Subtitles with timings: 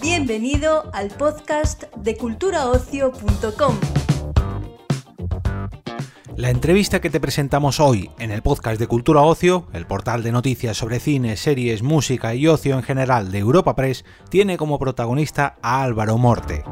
[0.00, 3.76] Bienvenido al podcast de culturaocio.com.
[6.36, 10.32] La entrevista que te presentamos hoy en el podcast de Cultura Ocio, el portal de
[10.32, 15.56] noticias sobre cine, series, música y ocio en general de Europa Press, tiene como protagonista
[15.62, 16.62] a Álvaro Morte.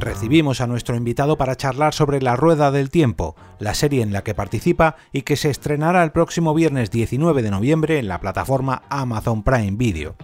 [0.00, 4.24] Recibimos a nuestro invitado para charlar sobre La Rueda del Tiempo, la serie en la
[4.24, 8.82] que participa y que se estrenará el próximo viernes 19 de noviembre en la plataforma
[8.88, 10.16] Amazon Prime Video.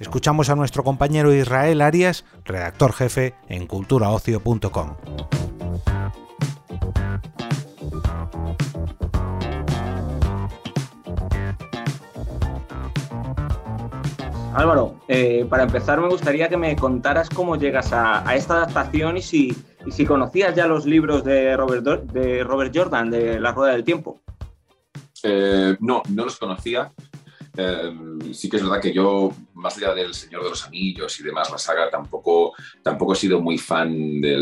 [0.00, 4.96] Escuchamos a nuestro compañero Israel Arias, redactor jefe en culturaocio.com.
[14.54, 19.22] Álvaro, eh, para empezar me gustaría que me contaras cómo llegas a, esta adaptación y
[19.22, 19.54] si,
[20.06, 24.20] conocías ya los libros de Robert, de Jordan, de La Rueda del Tiempo.
[25.22, 26.92] Eh, no, no los conocía.
[27.56, 27.92] Eh,
[28.32, 31.50] sí que es verdad que yo, más allá del Señor de los Anillos y demás,
[31.50, 34.36] la saga, tampoco, tampoco he sido muy fan de,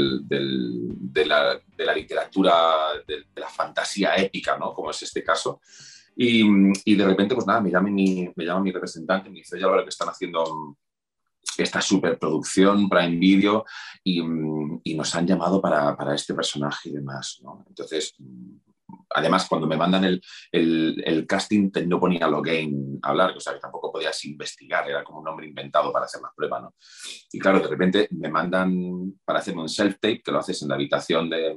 [1.27, 2.52] la, de, literatura,
[3.06, 4.72] de, la fantasía épica, ¿no?
[4.74, 5.61] como es este caso.
[6.22, 6.44] Y,
[6.84, 9.68] y, de repente, pues nada, me llama mi, me llama mi representante, me dice, ya
[9.68, 10.77] lo que están haciendo
[11.56, 13.64] esta superproducción Prime Video
[14.04, 14.20] y,
[14.84, 17.40] y nos han llamado para, para, este personaje y demás.
[17.42, 17.64] ¿no?
[17.66, 18.14] Entonces,
[19.10, 23.60] además, cuando me mandan el, el, casting, no ponía Logain a hablar, o sea, que
[23.60, 26.74] tampoco podías investigar, era como un nombre inventado para hacer la prueba, ¿no?
[27.33, 30.74] Y claro, de repente me mandan para hacerme un self-tape, que lo haces en la
[30.74, 31.56] habitación de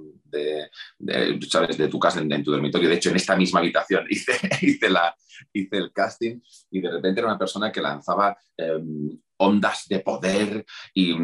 [1.49, 1.77] ¿sabes?
[1.77, 2.89] de tu casa, en, tu dormitorio.
[2.89, 5.15] De hecho, en esta misma habitación hice, hice, la,
[5.51, 6.39] hice el casting
[6.71, 11.15] y de repente era una persona que lanzaba em, ondas de poder y,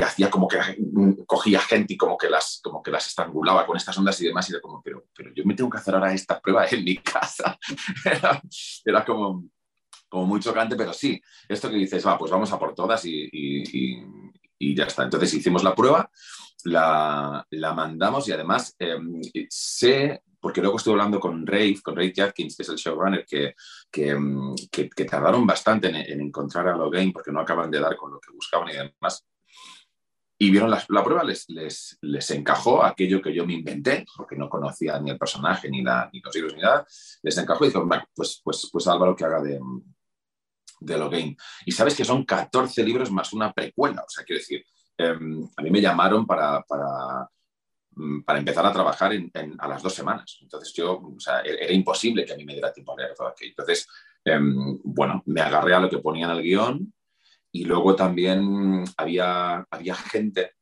[0.00, 0.58] hacía como que
[1.26, 4.48] cogía gente y como que las, como que las estrangulaba con estas ondas y demás.
[4.48, 6.96] Y era como, pero, pero yo me tengo que hacer ahora esta prueba en mi
[6.96, 7.58] casa.
[8.84, 9.44] era, como,
[10.08, 14.04] como muy chocante, pero sí, esto que dices, va, pues vamos a por todas y,
[14.74, 15.04] ya está.
[15.04, 16.10] Entonces hicimos la prueba,
[16.64, 22.12] la, la mandamos y además em, sé porque luego estuve hablando con Ray, con Ray
[22.14, 23.54] Jadkins, que es el showrunner, que,
[23.90, 24.54] que, mm,
[25.08, 28.68] tardaron bastante en, encontrar a Logain porque no acaban de dar con lo que buscaban
[28.70, 29.26] y demás.
[30.38, 34.36] Y vieron la, la prueba, les, les, les, encajó aquello que yo me inventé, porque
[34.36, 36.86] no conocía ni el personaje, ni, la, ni los libros, ni nada.
[37.22, 39.60] Les encajó y dijeron, pues, pues, pues Álvaro que haga de,
[40.80, 41.36] de Logain.
[41.66, 44.02] Y sabes que son 14 libros más una precuela.
[44.02, 44.64] O sea, quiero decir,
[44.96, 47.28] em, a mí me llamaron para, para
[48.24, 49.12] para empezar a trabajar
[49.58, 50.38] a las dos semanas.
[50.40, 51.00] Entonces yo,
[51.44, 53.50] e-, era imposible que a mí me diera tiempo a leer todo aquello.
[53.50, 53.86] Entonces,
[54.24, 56.92] em, bueno, me agarré a lo que ponía en el guion
[57.52, 60.52] y luego también había, había gente,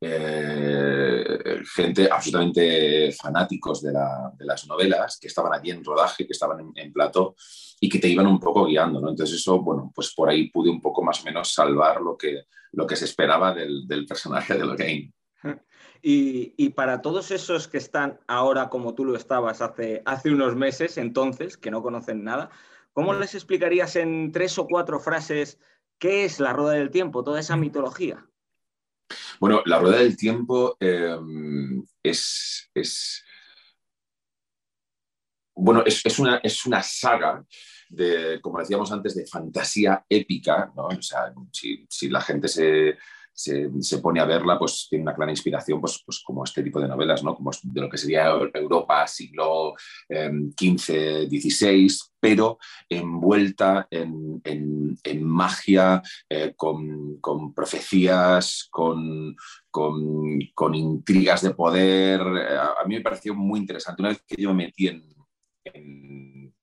[0.00, 6.72] eh, gente absolutamente fanáticos de, las novelas que estaban allí en rodaje, que estaban en,
[6.74, 7.36] en plato
[7.80, 9.10] y que te iban un poco guiando, ¿no?
[9.10, 12.44] Entonces eso, bueno, pues por ahí pude un poco más o menos salvar lo que,
[12.72, 15.12] lo que se esperaba del, del personaje de Lorraine.
[16.00, 20.96] Y, para todos esos que están ahora como tú lo estabas hace, hace unos meses,
[20.96, 22.50] entonces, que no conocen nada,
[22.92, 25.58] ¿cómo les explicarías en tres o cuatro frases
[25.98, 28.24] qué es la rueda del tiempo, toda esa mitología?
[29.40, 33.24] Bueno, la rueda del tiempo em, es, es,
[35.54, 37.44] bueno, es, una, es una saga
[37.88, 40.86] de, como decíamos antes, de fantasía épica, ¿no?
[40.86, 42.96] O sea, si la gente se,
[43.38, 46.88] se, pone a verla, pues tiene una clara inspiración, pues, pues como este tipo de
[46.88, 47.36] novelas, ¿no?
[47.36, 49.74] Como de lo que sería Europa siglo
[50.08, 51.88] XV, eh, XVI,
[52.18, 54.42] pero envuelta en,
[55.22, 59.36] magia, eh, con, profecías, con,
[59.70, 62.20] con, intrigas de poder.
[62.20, 64.02] Eh, a mí me pareció muy interesante.
[64.02, 65.04] Una vez que yo me metí en,
[65.64, 66.54] en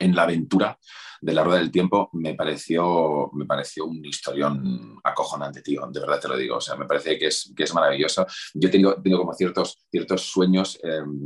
[0.00, 0.78] la aventura,
[1.20, 6.20] de la Rueda del Tiempo me pareció, me pareció un historión acojonante, tío, de verdad
[6.20, 8.26] te lo digo, o sea, me parece que es, que es maravilloso.
[8.54, 11.24] Yo tengo, tengo como ciertos, ciertos sueños, em,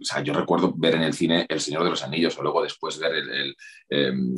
[0.00, 2.62] o sea, yo recuerdo ver en el cine El Señor de los Anillos o luego
[2.62, 3.56] después ver el, el,
[3.88, 4.34] em,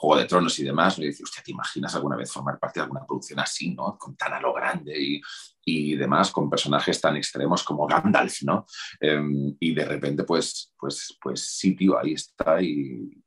[0.00, 2.84] Juego de Tronos y demás, me dice, hostia, ¿te imaginas alguna vez formar parte de
[2.84, 3.98] alguna producción así, ¿no?
[3.98, 5.20] Con tan a lo grande y,
[5.62, 8.64] y demás, con personajes tan extremos como Gandalf, ¿no?
[8.98, 13.22] Em, y de repente, pues, pues, pues sí, tío, ahí está y,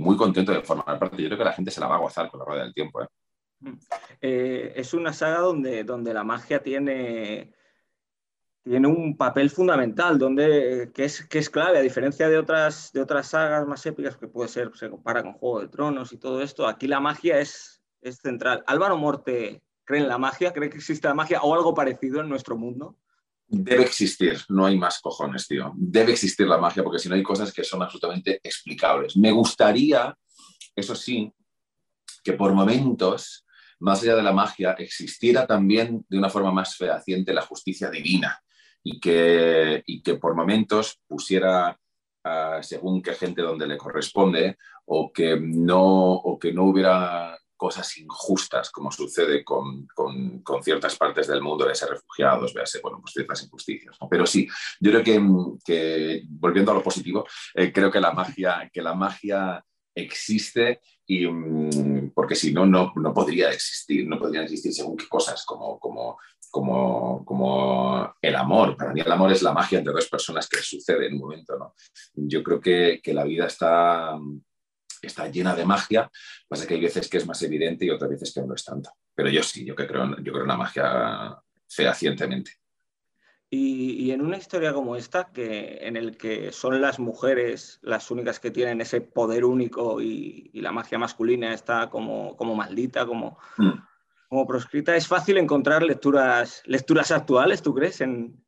[0.00, 1.22] muy contento de formar parte.
[1.22, 3.00] Yo creo que la gente se la va a gozar con la rueda del tiempo.
[3.00, 3.06] ¿eh?
[3.60, 3.78] Mm.
[4.20, 7.54] Eh, es una saga donde, donde la magia tiene,
[8.64, 13.02] tiene un papel fundamental, donde, que, es, que es clave, a diferencia de otras, de
[13.02, 16.40] otras sagas más épicas que puede ser, se compara con Juego de Tronos y todo
[16.40, 18.64] esto, aquí la magia es, es central.
[18.66, 22.28] Álvaro Morte cree en la magia, cree que existe la magia o algo parecido en
[22.30, 22.96] nuestro mundo.
[23.46, 25.72] Debe existir, no hay más cojones, tío.
[25.76, 29.14] Debe existir la magia, porque si no hay cosas que son absolutamente explicables.
[29.18, 30.16] Me gustaría,
[30.74, 31.30] eso sí,
[32.24, 33.44] que por momentos,
[33.80, 38.40] más allá de la magia, existiera también de una forma más fehaciente la justicia divina
[38.84, 41.78] y que, y que por momentos pusiera
[42.62, 48.70] según qué gente donde le corresponde o que no, o que no hubiera cosas injustas
[48.70, 53.96] como sucede con, con, ciertas partes del mundo, véase refugiados, véase, bueno, pues ciertas injusticias.
[54.10, 54.46] Pero sí,
[54.80, 55.22] yo creo que,
[55.64, 59.64] que volviendo a lo positivo, eh, creo que la magia, que la magia
[59.94, 65.06] existe y mm, porque si no, no, no podría existir, no podrían existir según qué
[65.08, 66.18] cosas como, como
[66.54, 68.76] como, como el amor.
[68.76, 71.58] Para mí el amor es la magia entre dos personas que sucede en un momento.
[71.58, 71.74] ¿no?
[72.14, 74.16] Yo creo que, que la vida está,
[75.02, 76.08] está llena de magia,
[76.46, 78.64] pasa que hay veces que es más evidente y otras veces que no lo es
[78.64, 78.90] tanto.
[79.16, 81.36] Pero yo sí, yo, que creo, yo creo en la magia
[81.68, 82.52] fehacientemente.
[83.50, 88.12] Y, y, en una historia como esta, que, en el que son las mujeres las
[88.12, 93.06] únicas que tienen ese poder único y, y la magia masculina está como, como maldita,
[93.06, 93.38] como...
[93.56, 93.72] Mm
[94.28, 98.44] como proscrita, ¿es fácil encontrar lecturas, lecturas actuales, tú crees, en,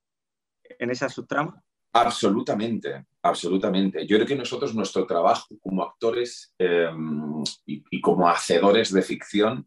[0.79, 1.63] en esa subtrama?
[1.93, 4.07] Absolutamente, absolutamente.
[4.07, 9.67] Yo creo que nosotros, nuestro trabajo como actores em, y, como hacedores de ficción,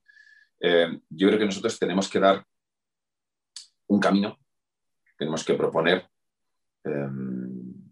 [0.59, 2.45] em, yo creo que nosotros tenemos que dar
[3.87, 4.37] un camino,
[5.17, 6.07] tenemos que proponer
[6.83, 7.91] em,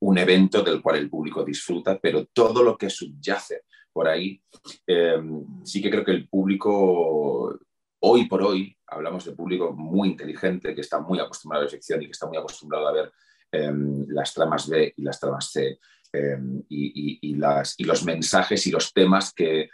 [0.00, 4.40] un evento del cual el público disfruta, pero todo lo que subyace por ahí,
[4.86, 5.20] eh,
[5.64, 7.58] sí que creo que el público,
[8.00, 12.02] hoy por hoy, hablamos de público muy inteligente, que está muy acostumbrado a la ficción
[12.02, 13.12] y que está muy acostumbrado a ver
[13.52, 13.72] eh,
[14.08, 15.78] las tramas B y las tramas C
[16.12, 16.38] eh,
[16.68, 19.68] y, las, y los mensajes y los temas que,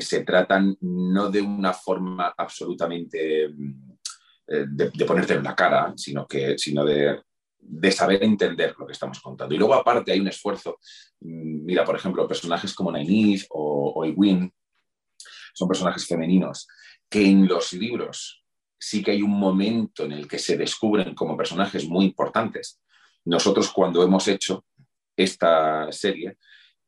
[0.00, 3.50] se tratan no de una forma absolutamente
[4.46, 7.20] de, de, ponerte en la cara, sino, que, sino de
[7.60, 9.54] de saber entender lo que estamos contando.
[9.54, 10.78] Y luego aparte hay un esfuerzo,
[11.20, 14.52] mm, mira, por ejemplo, personajes como Nynaeve o, o Ewin
[15.52, 16.66] son personajes femeninos
[17.08, 18.44] que en los libros
[18.78, 22.80] sí que hay un momento en el que se descubren como personajes muy importantes.
[23.24, 24.64] Nosotros cuando hemos hecho
[25.16, 26.38] esta serie,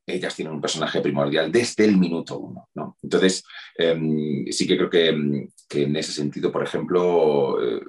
[0.05, 2.69] ellas tienen un personaje primordial desde el minuto uno.
[2.73, 2.97] ¿no?
[3.01, 3.43] Entonces,
[3.77, 7.81] em, sí que creo que, que, en ese sentido, por ejemplo, eh,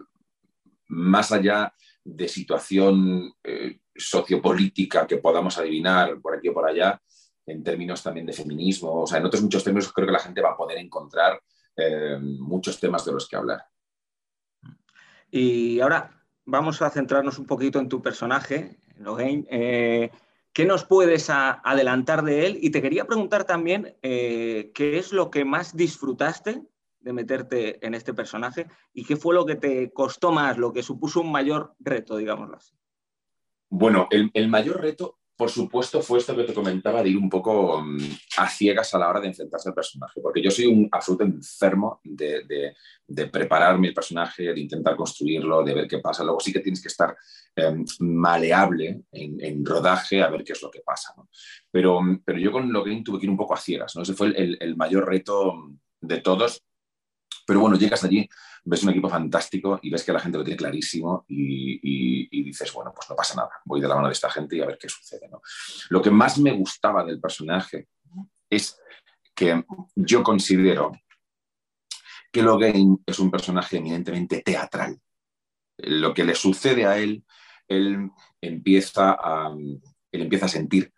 [0.88, 1.72] más allá
[2.04, 7.00] de situación eh, sociopolítica que podamos adivinar por aquí o por allá,
[7.46, 10.40] en términos también de feminismo, o sea, en otros muchos términos creo que la gente
[10.40, 11.40] va a poder encontrar
[11.76, 13.64] eh, muchos temas de los que hablar.
[15.30, 19.46] Y ahora vamos a centrarnos un poquito en tu personaje, Logain.
[19.50, 20.10] Eh,
[20.52, 22.58] ¿Qué nos puedes adelantar de él?
[22.60, 26.62] Y te quería preguntar también qué es lo que más disfrutaste
[27.04, 30.82] de meterte en este personaje y qué fue lo que te costó más, lo que
[30.82, 32.74] supuso un mayor reto, digámoslo así.
[33.68, 37.82] Bueno, el, mayor reto, por supuesto, fue esto que te comentaba de ir un poco
[37.82, 37.98] mm,
[38.38, 42.00] a ciegas a la hora de enfrentarse al personaje, porque yo soy un absoluto enfermo
[42.04, 42.72] de,
[43.06, 46.24] de, prepararme el personaje, de intentar construirlo, de ver qué pasa.
[46.24, 47.14] Luego sí que tienes que estar
[47.56, 51.14] em, maleable en, rodaje a ver qué es lo que pasa.
[51.70, 53.94] Pero, pero yo con Logan tuve que ir un poco a ciegas.
[53.96, 54.02] ¿no?
[54.02, 55.52] Ese fue el, el mayor reto
[56.00, 56.62] de todos
[57.46, 58.28] pero bueno, llegas allí,
[58.64, 62.92] ves un equipo fantástico y ves que la gente lo tiene clarísimo y, dices, bueno,
[62.94, 64.88] pues no pasa nada, voy de la mano de esta gente y a ver qué
[64.88, 65.28] sucede.
[65.90, 67.88] Lo que más me gustaba del personaje
[68.48, 68.78] es
[69.34, 70.92] que yo considero
[72.32, 74.98] que Logain es un personaje eminentemente teatral.
[75.78, 77.24] Lo que le sucede a él,
[77.68, 78.10] él
[78.40, 80.92] empieza a, él empieza a sentir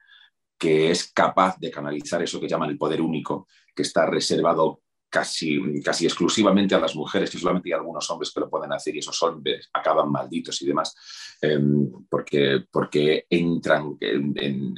[0.58, 4.80] que es capaz de canalizar eso que llaman el poder único, que está reservado
[5.16, 8.94] casi, casi exclusivamente a las mujeres, que solamente hay algunos hombres que lo pueden hacer
[8.94, 10.94] y esos hombres acaban malditos y demás,
[11.40, 14.75] em, porque, porque entran en,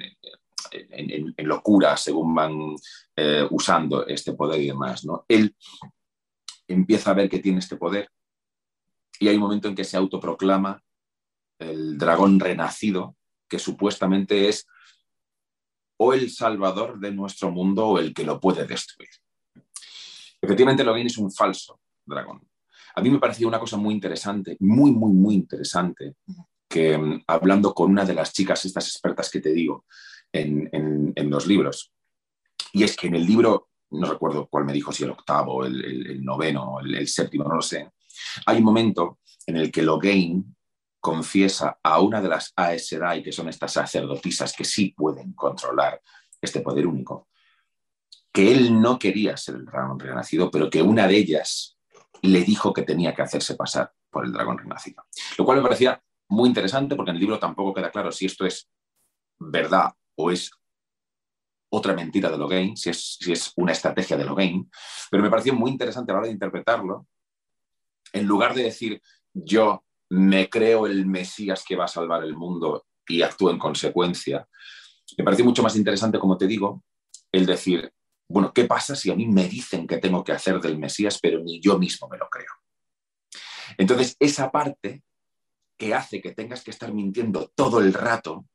[1.39, 2.53] locura según van
[3.17, 5.05] eh, usando este poder y demás.
[5.05, 5.25] ¿no?
[5.27, 5.57] Él
[6.69, 8.09] empieza a ver que tiene este poder
[9.19, 10.81] y hay un momento en que se autoproclama
[11.59, 13.17] el dragón renacido,
[13.49, 14.69] que supuestamente es
[15.97, 19.11] o el salvador de nuestro mundo o el que lo puede destruir.
[20.41, 22.47] Efectivamente, Logan es un falso dragón.
[22.95, 26.17] A mí me parecía una cosa muy interesante, muy, muy, muy interesante,
[26.69, 29.85] que mm, hablando con una de las chicas, estas expertas que te digo,
[30.33, 31.93] en, los libros,
[32.73, 35.83] y es que en el libro, no recuerdo cuál me dijo, si el octavo, el,
[35.85, 37.91] el, noveno, el, el, séptimo, no lo sé,
[38.45, 40.55] hay un momento en el que Logain
[41.01, 46.03] confiesa a una de las Aes Sedai, que son estas sacerdotisas que sí pueden controlar
[46.41, 47.29] este poder único,
[48.33, 51.79] que él no quería ser el dragón renacido, pero que una de ellas
[52.23, 55.05] le dijo que tenía que hacerse pasar por el dragón renacido.
[55.37, 58.45] Lo cual me parecía muy interesante porque en el libro tampoco queda claro si esto
[58.45, 58.69] es
[59.39, 60.51] verdad o es
[61.71, 64.71] otra mentira de Logain, si es, si es una estrategia de Logain,
[65.11, 67.07] pero me pareció muy interesante a la hora de interpretarlo,
[68.13, 69.03] en lugar de decir
[69.35, 74.49] yo me creo el Mesías que va a salvar el mundo y actúo en consecuencia,
[75.17, 76.83] me pareció mucho más interesante, como te digo,
[77.33, 77.93] el decir,
[78.29, 81.41] bueno, ¿qué pasa si a mí me dicen que tengo que hacer del Mesías, pero
[81.41, 82.53] ni yo mismo me lo creo?
[83.79, 85.03] Entonces, esa parte
[85.79, 88.47] que hace que tengas que estar mintiendo todo el rato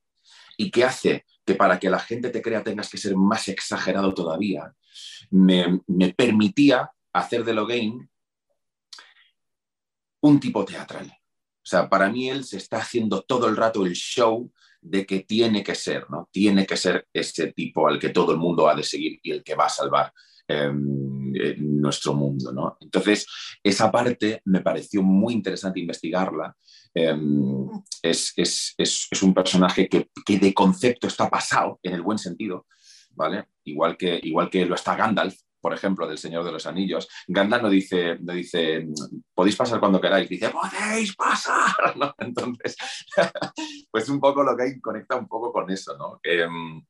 [0.57, 4.13] y que hace que para que la gente te crea tengas que ser más exagerado
[4.13, 4.73] todavía,
[5.31, 5.81] me,
[6.15, 8.09] permitía hacer de Logain
[10.21, 11.07] un tipo teatral.
[11.07, 14.51] O sea, para mí él se está haciendo todo el rato el show
[14.83, 16.29] de que tiene que ser, ¿no?
[16.31, 19.43] Tiene que ser ese tipo al que todo el mundo ha de seguir y el
[19.43, 20.11] que va a salvar
[20.47, 22.77] em, eh, nuestro mundo, ¿no?
[22.81, 23.25] Entonces,
[23.63, 26.55] esa parte me pareció muy interesante investigarla
[26.95, 27.67] Em,
[28.03, 28.75] es,
[29.23, 32.67] un personaje que, de concepto está pasado, en el buen sentido,
[33.11, 33.45] ¿vale?
[33.63, 37.07] Igual que, igual que lo está Gandalf, por ejemplo, del Señor de los Anillos.
[37.25, 38.85] Gandalf no dice, no dice
[39.33, 42.75] podéis pasar cuando queráis, dice, podéis pasar, Entonces,
[43.89, 46.19] pues un poco lo que hay conecta un poco con eso, ¿no?
[46.21, 46.85] Em,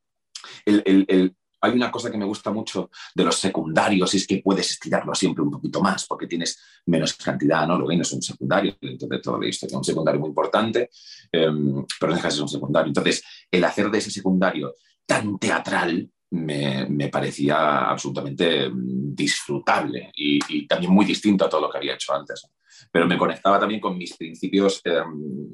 [0.66, 4.68] el, hay una cosa que me gusta mucho de los secundarios y es que puedes
[4.72, 7.78] estirarlo siempre un poquito más porque tienes menos cantidad, ¿no?
[7.78, 10.90] Lo que no es un secundario de todo esto, es un secundario muy importante,
[11.30, 12.88] em, pero no deja de ser un secundario.
[12.88, 14.74] Entonces, el hacer de ese secundario
[15.06, 21.94] tan teatral me, parecía absolutamente disfrutable y, también muy distinto a todo lo que había
[21.94, 22.46] hecho antes.
[22.90, 25.48] Pero me conectaba también con mis principios em,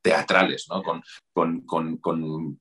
[0.00, 0.82] teatrales, ¿no?
[0.82, 2.58] con, con, con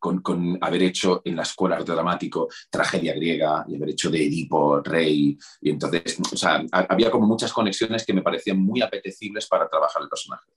[0.00, 4.80] con, haber hecho en la escuela arte dramático tragedia griega y haber hecho de Edipo,
[4.80, 5.36] rey.
[5.60, 10.02] Y entonces, o sea, había como muchas conexiones que me parecían muy apetecibles para trabajar
[10.02, 10.50] el personaje.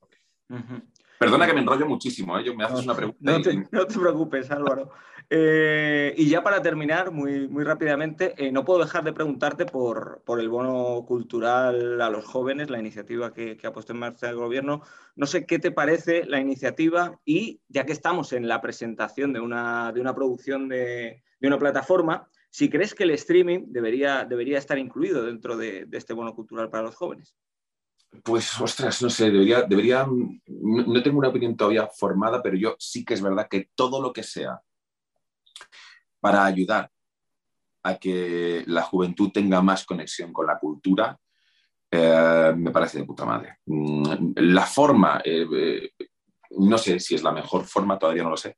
[1.23, 2.43] Perdona que me enrollo muchísimo, ¿eh?
[2.43, 3.19] Yo me haces una pregunta.
[3.71, 4.91] No te, preocupes, Álvaro.
[5.29, 10.21] Eh, y ya para terminar, muy, muy rápidamente, eh, no puedo dejar de preguntarte por,
[10.25, 14.35] por, el bono cultural a los jóvenes, la iniciativa que, ha puesto en marcha el
[14.35, 14.81] gobierno.
[15.15, 19.39] No sé qué te parece la iniciativa y ya que estamos en la presentación de
[19.39, 24.57] una, de una producción de, de, una plataforma, si crees que el streaming debería, debería
[24.57, 27.33] estar incluido dentro de este bono cultural para los jóvenes.
[28.21, 30.05] Pues, ostras, no sé, debería, debería,
[30.47, 34.13] no, tengo una opinión todavía formada, pero yo sí que es verdad que todo lo
[34.13, 34.61] que sea
[36.19, 36.91] para ayudar
[37.83, 41.17] a que la juventud tenga más conexión con la cultura,
[41.91, 43.57] eh, me parece de puta madre.
[43.65, 45.91] Mm, la forma, eh, eh,
[46.51, 48.57] no sé si es la mejor forma, todavía no lo sé,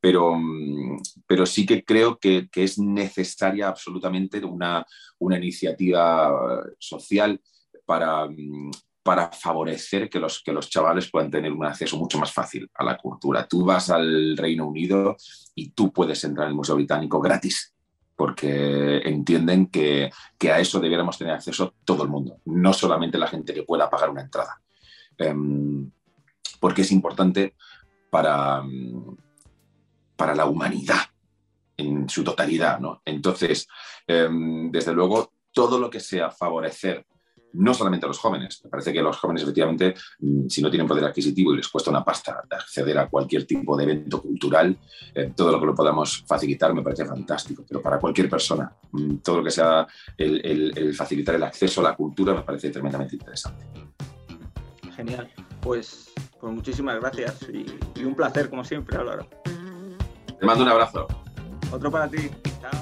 [0.00, 4.86] pero, mm, pero sí que creo que, que es necesaria absolutamente una,
[5.18, 7.40] una iniciativa social
[7.84, 8.70] para, mm,
[9.02, 12.84] para favorecer que los, que los chavales puedan tener un acceso mucho más fácil a
[12.84, 13.46] la cultura.
[13.48, 15.16] Tú vas al Reino Unido
[15.54, 17.74] y tú puedes entrar en el Museo Británico gratis,
[18.14, 20.10] porque entienden que,
[20.42, 24.10] a eso debiéramos tener acceso todo el mundo, no solamente la gente que pueda pagar
[24.10, 24.60] una entrada.
[25.18, 25.90] Em,
[26.60, 27.56] porque es importante
[28.10, 28.62] para,
[30.16, 31.00] para la humanidad
[31.76, 32.78] en su totalidad.
[32.78, 33.02] ¿no?
[33.04, 33.66] Entonces,
[34.06, 37.04] em, desde luego, todo lo que sea favorecer
[37.54, 38.60] no solamente a los jóvenes.
[38.64, 41.90] Me parece que los jóvenes, efectivamente, mm, si no tienen poder adquisitivo y les cuesta
[41.90, 44.76] una pasta acceder a cualquier tipo de evento cultural,
[45.14, 47.64] eh, todo lo que lo podamos facilitar me parece fantástico.
[47.68, 51.96] Pero para cualquier persona, mm, todo lo que sea el, facilitar el acceso a la
[51.96, 53.64] cultura me parece tremendamente interesante.
[54.94, 55.30] Genial.
[55.60, 57.64] Pues, pues muchísimas gracias y,
[58.00, 59.28] y un placer, como siempre, Álvaro.
[60.38, 61.06] Te mando un abrazo.
[61.72, 62.28] Otro para ti.
[62.60, 62.81] Chao.